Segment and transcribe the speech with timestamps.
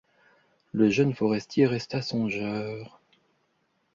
[0.71, 2.99] Le jeune forestier resta songeur.